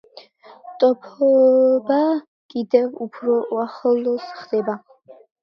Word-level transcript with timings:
ტოფობა 0.83 1.97
კიდევ 2.55 2.89
უფრო 3.07 3.37
ახლოს 3.67 4.27
ხდება. 4.41 4.79